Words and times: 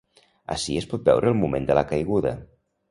Ací 0.55 0.77
es 0.81 0.87
pot 0.95 1.05
veure 1.11 1.31
el 1.33 1.39
moment 1.43 1.69
de 1.71 1.77
la 1.81 1.87
caiguda. 1.95 2.35